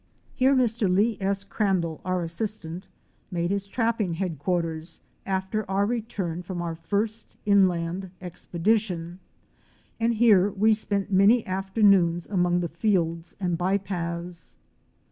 [0.33, 0.91] Here Mr.
[0.91, 1.43] Lee S.
[1.43, 2.87] Crandall, our assistant,
[3.29, 9.19] made his trapping headquarters after our return from our first inland expedition
[9.99, 14.57] and here we spent many afternoons among the fields and by paths.